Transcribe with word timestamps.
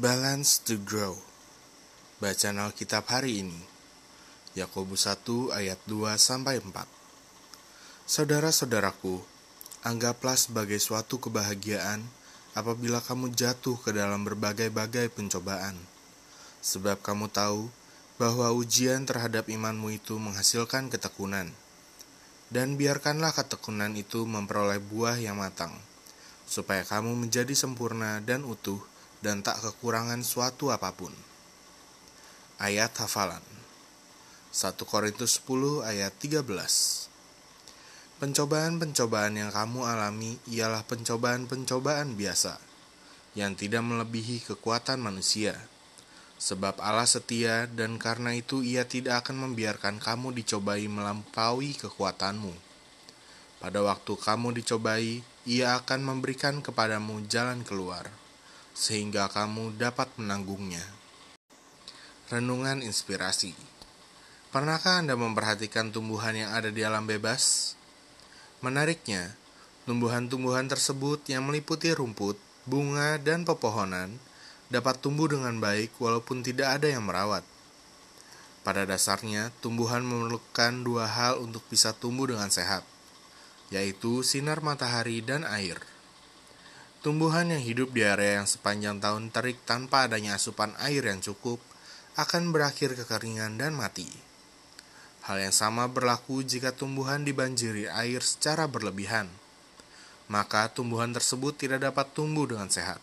Balance 0.00 0.64
to 0.64 0.80
grow. 0.80 1.12
Bacaan 2.24 2.56
Alkitab 2.56 3.04
hari 3.12 3.44
ini. 3.44 3.60
Yakobus 4.56 5.04
1 5.04 5.52
ayat 5.52 5.76
2 5.84 6.16
sampai 6.16 6.56
4. 6.56 6.88
Saudara-saudaraku, 8.08 9.20
anggaplah 9.84 10.40
sebagai 10.40 10.80
suatu 10.80 11.20
kebahagiaan 11.20 12.00
apabila 12.56 13.04
kamu 13.04 13.36
jatuh 13.36 13.76
ke 13.76 13.92
dalam 13.92 14.24
berbagai-bagai 14.24 15.12
pencobaan. 15.12 15.76
Sebab 16.64 17.04
kamu 17.04 17.28
tahu 17.28 17.68
bahwa 18.16 18.56
ujian 18.56 19.04
terhadap 19.04 19.52
imanmu 19.52 20.00
itu 20.00 20.16
menghasilkan 20.16 20.88
ketekunan. 20.88 21.52
Dan 22.48 22.80
biarkanlah 22.80 23.36
ketekunan 23.36 23.92
itu 24.00 24.24
memperoleh 24.24 24.80
buah 24.80 25.20
yang 25.20 25.44
matang, 25.44 25.76
supaya 26.48 26.88
kamu 26.88 27.20
menjadi 27.20 27.52
sempurna 27.52 28.24
dan 28.24 28.48
utuh 28.48 28.80
dan 29.20 29.44
tak 29.44 29.60
kekurangan 29.60 30.24
suatu 30.24 30.72
apa 30.72 30.92
pun. 30.96 31.12
Ayat 32.60 32.92
hafalan 33.00 33.44
1 34.50 34.76
Korintus 34.82 35.40
10 35.46 35.86
ayat 35.86 36.12
13 36.18 36.42
Pencobaan-pencobaan 38.20 39.32
yang 39.40 39.48
kamu 39.48 39.88
alami 39.88 40.36
ialah 40.44 40.84
pencobaan-pencobaan 40.84 42.20
biasa, 42.20 42.60
yang 43.32 43.56
tidak 43.56 43.80
melebihi 43.80 44.44
kekuatan 44.44 45.00
manusia. 45.00 45.56
Sebab 46.36 46.84
Allah 46.84 47.08
setia 47.08 47.64
dan 47.64 47.96
karena 47.96 48.36
itu 48.36 48.60
ia 48.60 48.84
tidak 48.84 49.24
akan 49.24 49.48
membiarkan 49.48 50.04
kamu 50.04 50.36
dicobai 50.36 50.84
melampaui 50.84 51.72
kekuatanmu. 51.80 52.52
Pada 53.56 53.80
waktu 53.80 54.12
kamu 54.12 54.52
dicobai, 54.52 55.24
ia 55.48 55.80
akan 55.80 56.00
memberikan 56.04 56.60
kepadamu 56.60 57.24
jalan 57.24 57.64
keluar, 57.64 58.04
sehingga 58.76 59.30
kamu 59.30 59.76
dapat 59.76 60.10
menanggungnya. 60.16 60.82
Renungan 62.30 62.80
Inspirasi 62.86 63.52
Pernahkah 64.50 64.98
Anda 64.98 65.14
memperhatikan 65.14 65.94
tumbuhan 65.94 66.34
yang 66.34 66.50
ada 66.50 66.74
di 66.74 66.82
alam 66.82 67.06
bebas? 67.06 67.74
Menariknya, 68.62 69.38
tumbuhan-tumbuhan 69.86 70.66
tersebut 70.66 71.22
yang 71.30 71.46
meliputi 71.46 71.94
rumput, 71.94 72.34
bunga, 72.66 73.14
dan 73.22 73.46
pepohonan 73.46 74.18
dapat 74.70 74.98
tumbuh 74.98 75.30
dengan 75.30 75.58
baik 75.58 75.94
walaupun 76.02 76.42
tidak 76.42 76.78
ada 76.78 76.90
yang 76.90 77.06
merawat. 77.06 77.46
Pada 78.66 78.86
dasarnya, 78.86 79.54
tumbuhan 79.64 80.04
memerlukan 80.04 80.84
dua 80.84 81.10
hal 81.10 81.40
untuk 81.42 81.62
bisa 81.66 81.94
tumbuh 81.94 82.28
dengan 82.28 82.52
sehat, 82.52 82.86
yaitu 83.72 84.26
sinar 84.26 84.60
matahari 84.60 85.24
dan 85.24 85.46
air. 85.46 85.78
Tumbuhan 87.00 87.48
yang 87.48 87.64
hidup 87.64 87.96
di 87.96 88.04
area 88.04 88.36
yang 88.36 88.44
sepanjang 88.44 89.00
tahun 89.00 89.32
terik 89.32 89.56
tanpa 89.64 90.04
adanya 90.04 90.36
asupan 90.36 90.76
air 90.84 91.00
yang 91.00 91.24
cukup 91.24 91.56
akan 92.20 92.52
berakhir 92.52 92.92
kekeringan 92.92 93.56
dan 93.56 93.72
mati. 93.72 94.04
Hal 95.24 95.40
yang 95.40 95.56
sama 95.56 95.88
berlaku 95.88 96.44
jika 96.44 96.76
tumbuhan 96.76 97.24
dibanjiri 97.24 97.88
air 97.88 98.20
secara 98.20 98.68
berlebihan, 98.68 99.32
maka 100.28 100.68
tumbuhan 100.68 101.16
tersebut 101.16 101.56
tidak 101.56 101.88
dapat 101.88 102.04
tumbuh 102.12 102.44
dengan 102.44 102.68
sehat. 102.68 103.00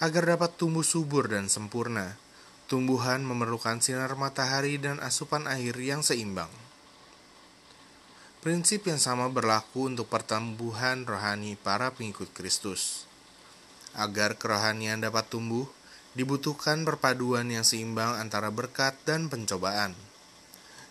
Agar 0.00 0.32
dapat 0.32 0.56
tumbuh 0.56 0.80
subur 0.80 1.28
dan 1.28 1.52
sempurna, 1.52 2.16
tumbuhan 2.64 3.20
memerlukan 3.20 3.84
sinar 3.84 4.16
matahari 4.16 4.80
dan 4.80 5.04
asupan 5.04 5.44
air 5.52 5.76
yang 5.76 6.00
seimbang. 6.00 6.48
Prinsip 8.40 8.88
yang 8.88 8.96
sama 8.96 9.28
berlaku 9.28 9.92
untuk 9.92 10.08
pertumbuhan 10.08 11.04
rohani 11.04 11.60
para 11.60 11.92
pengikut 11.92 12.32
Kristus. 12.32 13.04
Agar 13.92 14.40
kerohanian 14.40 15.04
dapat 15.04 15.28
tumbuh, 15.28 15.68
dibutuhkan 16.16 16.80
perpaduan 16.88 17.52
yang 17.52 17.68
seimbang 17.68 18.16
antara 18.16 18.48
berkat 18.48 18.96
dan 19.04 19.28
pencobaan. 19.28 19.92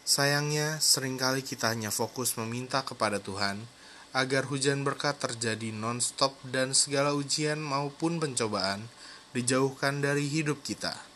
Sayangnya, 0.05 0.77
sering 0.77 1.17
kali 1.17 1.41
kita 1.41 1.73
hanya 1.73 1.89
fokus 1.89 2.37
meminta 2.37 2.85
kepada 2.85 3.17
Tuhan 3.17 3.65
agar 4.13 4.45
hujan 4.45 4.85
berkat 4.85 5.17
terjadi 5.17 5.73
non-stop 5.73 6.37
dan 6.53 6.77
segala 6.77 7.17
ujian 7.17 7.57
maupun 7.57 8.21
pencobaan 8.21 8.85
dijauhkan 9.33 10.05
dari 10.05 10.29
hidup 10.29 10.61
kita. 10.61 11.08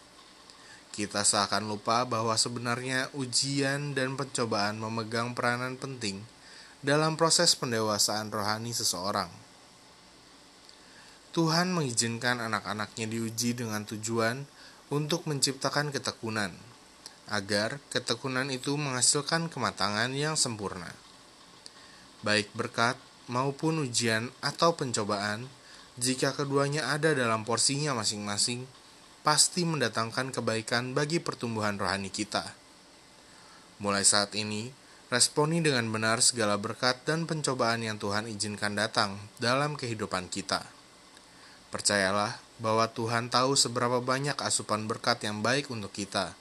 Kita 0.93 1.25
seakan 1.25 1.65
lupa 1.65 2.05
bahwa 2.05 2.37
sebenarnya 2.37 3.09
ujian 3.17 3.97
dan 3.97 4.13
pencobaan 4.13 4.77
memegang 4.77 5.33
peranan 5.33 5.73
penting 5.73 6.21
dalam 6.85 7.17
proses 7.17 7.57
pendewasaan 7.57 8.29
rohani 8.29 8.77
seseorang. 8.77 9.33
Tuhan 11.33 11.73
mengizinkan 11.73 12.37
anak-anaknya 12.37 13.09
diuji 13.09 13.57
dengan 13.57 13.89
tujuan 13.89 14.45
untuk 14.93 15.25
menciptakan 15.25 15.89
ketekunan, 15.89 16.53
agar 17.25 17.81
ketekunan 17.89 18.53
itu 18.53 18.77
menghasilkan 18.77 19.49
kematangan 19.49 20.13
yang 20.13 20.37
sempurna. 20.37 20.93
Baik 22.21 22.53
berkat 22.53 23.01
maupun 23.25 23.81
ujian 23.81 24.29
atau 24.45 24.77
pencobaan 24.77 25.49
jika 25.97 26.37
keduanya 26.37 26.93
ada 26.93 27.17
dalam 27.17 27.41
porsinya 27.41 27.97
masing-masing, 27.97 28.69
pasti 29.23 29.63
mendatangkan 29.63 30.35
kebaikan 30.35 30.91
bagi 30.91 31.23
pertumbuhan 31.23 31.79
rohani 31.79 32.11
kita. 32.11 32.43
Mulai 33.79 34.03
saat 34.03 34.35
ini, 34.35 34.69
responi 35.07 35.63
dengan 35.63 35.87
benar 35.87 36.19
segala 36.19 36.59
berkat 36.59 37.07
dan 37.07 37.23
pencobaan 37.23 37.81
yang 37.87 37.95
Tuhan 37.95 38.27
izinkan 38.27 38.75
datang 38.75 39.15
dalam 39.39 39.79
kehidupan 39.79 40.27
kita. 40.27 40.67
Percayalah 41.71 42.37
bahwa 42.59 42.85
Tuhan 42.91 43.31
tahu 43.31 43.55
seberapa 43.55 44.03
banyak 44.03 44.35
asupan 44.37 44.85
berkat 44.85 45.23
yang 45.25 45.39
baik 45.39 45.71
untuk 45.71 45.95
kita, 45.95 46.35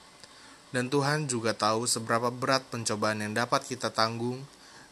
dan 0.75 0.91
Tuhan 0.91 1.31
juga 1.31 1.55
tahu 1.55 1.87
seberapa 1.87 2.29
berat 2.29 2.67
pencobaan 2.67 3.23
yang 3.23 3.33
dapat 3.33 3.63
kita 3.65 3.95
tanggung, 3.95 4.43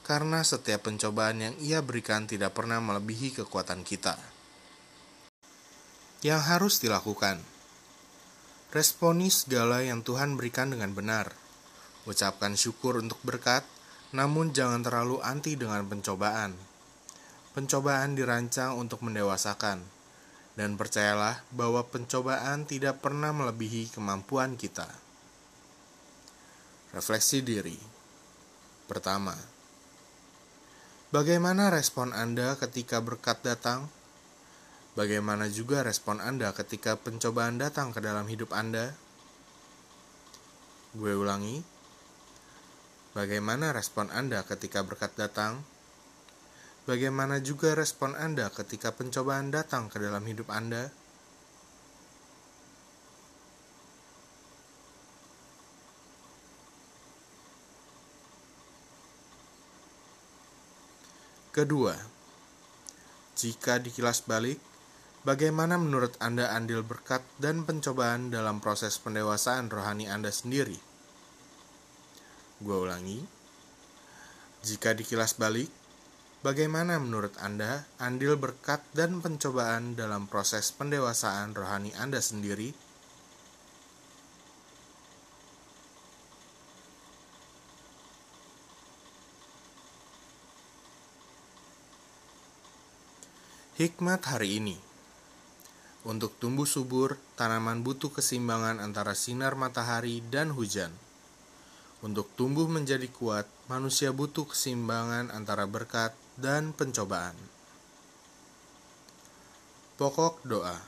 karena 0.01 0.41
setiap 0.41 0.89
pencobaan 0.89 1.43
yang 1.43 1.55
Ia 1.61 1.83
berikan 1.83 2.25
tidak 2.25 2.57
pernah 2.57 2.81
melebihi 2.81 3.37
kekuatan 3.37 3.85
kita 3.85 4.17
yang 6.21 6.41
harus 6.41 6.77
dilakukan. 6.77 7.41
Responi 8.71 9.27
segala 9.27 9.83
yang 9.83 9.99
Tuhan 9.99 10.39
berikan 10.39 10.71
dengan 10.71 10.95
benar. 10.95 11.35
Ucapkan 12.07 12.55
syukur 12.55 13.03
untuk 13.03 13.19
berkat, 13.19 13.67
namun 14.15 14.55
jangan 14.55 14.79
terlalu 14.79 15.19
anti 15.19 15.59
dengan 15.59 15.83
pencobaan. 15.91 16.55
Pencobaan 17.51 18.15
dirancang 18.15 18.79
untuk 18.79 19.03
mendewasakan, 19.03 19.83
dan 20.55 20.79
percayalah 20.79 21.43
bahwa 21.51 21.83
pencobaan 21.83 22.63
tidak 22.63 23.03
pernah 23.03 23.35
melebihi 23.35 23.91
kemampuan 23.91 24.55
kita. 24.55 24.87
Refleksi 26.95 27.43
diri 27.43 27.75
pertama: 28.87 29.35
bagaimana 31.11 31.67
respon 31.67 32.15
Anda 32.15 32.55
ketika 32.55 33.03
berkat 33.03 33.43
datang? 33.43 33.91
Bagaimana 34.91 35.47
juga 35.47 35.87
respon 35.87 36.19
Anda 36.19 36.51
ketika 36.51 36.99
pencobaan 36.99 37.55
datang 37.55 37.95
ke 37.95 38.03
dalam 38.03 38.27
hidup 38.27 38.51
Anda? 38.51 38.91
Gue 40.91 41.15
ulangi. 41.15 41.63
Bagaimana 43.15 43.71
respon 43.71 44.11
Anda 44.11 44.43
ketika 44.43 44.83
berkat 44.83 45.15
datang? 45.15 45.63
Bagaimana 46.83 47.39
juga 47.39 47.71
respon 47.71 48.19
Anda 48.19 48.51
ketika 48.51 48.91
pencobaan 48.91 49.47
datang 49.47 49.87
ke 49.87 49.95
dalam 49.95 50.27
hidup 50.27 50.51
Anda? 50.51 50.91
Kedua, 61.55 61.95
jika 63.35 63.75
dikilas 63.79 64.23
balik, 64.23 64.70
Bagaimana 65.21 65.77
menurut 65.77 66.17
Anda 66.17 66.49
andil 66.49 66.81
berkat 66.81 67.21
dan 67.37 67.61
pencobaan 67.61 68.33
dalam 68.33 68.57
proses 68.57 68.97
pendewasaan 68.97 69.69
rohani 69.69 70.09
Anda 70.09 70.33
sendiri? 70.33 70.81
Gue 72.57 72.77
ulangi. 72.81 73.21
Jika 74.65 74.97
dikilas 74.97 75.37
balik, 75.37 75.69
bagaimana 76.41 76.97
menurut 76.97 77.37
Anda 77.37 77.85
andil 78.01 78.33
berkat 78.33 78.81
dan 78.97 79.21
pencobaan 79.21 79.93
dalam 79.93 80.25
proses 80.25 80.73
pendewasaan 80.73 81.53
rohani 81.53 81.93
Anda 81.93 82.17
sendiri? 82.17 82.73
Hikmat 93.77 94.25
hari 94.25 94.57
ini 94.57 94.90
untuk 96.01 96.33
tumbuh 96.41 96.65
subur, 96.65 97.13
tanaman 97.37 97.85
butuh 97.85 98.09
keseimbangan 98.09 98.81
antara 98.81 99.13
sinar 99.13 99.53
matahari 99.53 100.25
dan 100.33 100.49
hujan. 100.49 100.89
Untuk 102.01 102.25
tumbuh 102.33 102.65
menjadi 102.65 103.05
kuat, 103.05 103.45
manusia 103.69 104.09
butuh 104.09 104.49
keseimbangan 104.49 105.29
antara 105.29 105.69
berkat 105.69 106.17
dan 106.41 106.73
pencobaan. 106.73 107.37
Pokok 110.01 110.41
doa. 110.41 110.81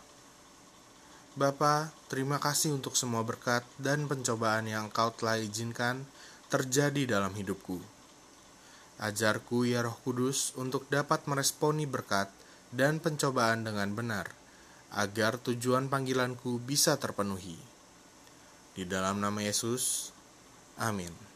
Bapa, 1.38 1.94
terima 2.10 2.42
kasih 2.42 2.74
untuk 2.74 2.98
semua 2.98 3.22
berkat 3.22 3.62
dan 3.78 4.10
pencobaan 4.10 4.66
yang 4.66 4.90
Kau 4.90 5.14
telah 5.14 5.38
izinkan 5.38 6.10
terjadi 6.50 7.22
dalam 7.22 7.38
hidupku. 7.38 7.78
Ajarku 8.98 9.70
ya 9.70 9.86
Roh 9.86 9.98
Kudus 10.02 10.58
untuk 10.58 10.90
dapat 10.90 11.30
meresponi 11.30 11.86
berkat 11.86 12.34
dan 12.74 12.98
pencobaan 12.98 13.62
dengan 13.62 13.94
benar 13.94 14.43
agar 14.94 15.42
tujuan 15.42 15.90
panggilanku 15.90 16.62
bisa 16.62 17.02
terpenuhi. 17.02 17.58
Di 18.78 18.86
dalam 18.86 19.22
nama 19.22 19.42
Yesus, 19.42 20.14
amin. 20.78 21.33